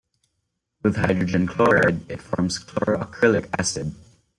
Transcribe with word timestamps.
With 0.81 0.95
hydrogen 0.95 1.45
chloride 1.45 2.09
it 2.09 2.23
forms 2.23 2.57
chloroacrylic 2.57 3.49
acid. 3.59 3.93